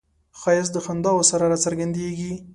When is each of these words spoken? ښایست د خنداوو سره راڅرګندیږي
ښایست 0.39 0.71
د 0.73 0.77
خنداوو 0.85 1.27
سره 1.31 1.43
راڅرګندیږي 1.51 2.33